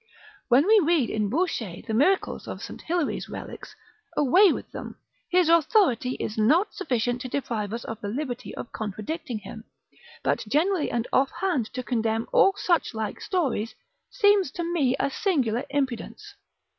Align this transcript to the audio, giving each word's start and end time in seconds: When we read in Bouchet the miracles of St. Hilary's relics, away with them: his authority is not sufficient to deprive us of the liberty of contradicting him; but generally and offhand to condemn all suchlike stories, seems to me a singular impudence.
When 0.47 0.65
we 0.65 0.81
read 0.83 1.11
in 1.11 1.29
Bouchet 1.29 1.83
the 1.85 1.93
miracles 1.93 2.47
of 2.47 2.63
St. 2.63 2.81
Hilary's 2.81 3.29
relics, 3.29 3.75
away 4.17 4.51
with 4.51 4.71
them: 4.71 4.97
his 5.29 5.47
authority 5.47 6.13
is 6.13 6.39
not 6.39 6.73
sufficient 6.73 7.21
to 7.21 7.27
deprive 7.29 7.71
us 7.71 7.83
of 7.83 8.01
the 8.01 8.07
liberty 8.07 8.51
of 8.55 8.71
contradicting 8.71 9.37
him; 9.37 9.63
but 10.23 10.39
generally 10.49 10.89
and 10.89 11.07
offhand 11.13 11.71
to 11.73 11.83
condemn 11.83 12.25
all 12.33 12.53
suchlike 12.53 13.21
stories, 13.21 13.75
seems 14.09 14.49
to 14.53 14.63
me 14.63 14.95
a 14.99 15.11
singular 15.11 15.65
impudence. 15.69 16.33